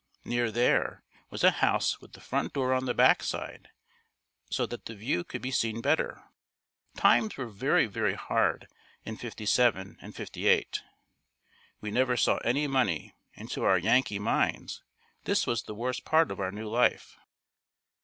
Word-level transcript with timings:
Near 0.25 0.49
there, 0.49 1.03
was 1.29 1.43
a 1.43 1.51
house 1.51 2.01
with 2.01 2.13
the 2.13 2.21
front 2.21 2.53
door 2.53 2.73
on 2.73 2.85
the 2.85 2.93
back 2.95 3.21
side 3.21 3.69
so 4.49 4.65
that 4.65 4.85
the 4.85 4.95
view 4.95 5.23
could 5.23 5.43
be 5.43 5.51
seen 5.51 5.79
better. 5.79 6.23
Times 6.97 7.37
were 7.37 7.45
very, 7.49 7.85
very 7.85 8.15
hard 8.15 8.67
in 9.05 9.15
'57 9.15 9.97
and 10.01 10.15
'58. 10.15 10.81
We 11.81 11.91
never 11.91 12.17
saw 12.17 12.37
any 12.37 12.65
money 12.65 13.13
and 13.35 13.51
to 13.51 13.63
our 13.63 13.77
Yankee 13.77 14.17
minds 14.17 14.81
this 15.25 15.45
was 15.45 15.61
the 15.61 15.75
worst 15.75 16.03
part 16.03 16.31
of 16.31 16.39
our 16.39 16.51
new 16.51 16.67
life. 16.67 17.19